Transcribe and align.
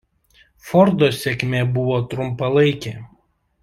Fordo 0.69 1.11
sėkmė 1.19 1.63
buvo 1.79 2.01
trumpalaikė. 2.15 2.99